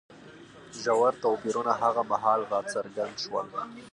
[0.81, 3.47] ژور توپیرونه هغه مهال راڅرګند شول